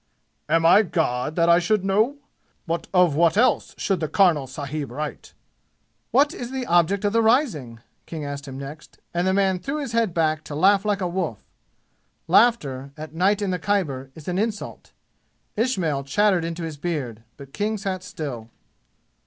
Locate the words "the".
3.99-4.07, 6.49-6.65, 7.13-7.21, 9.27-9.33, 13.51-13.59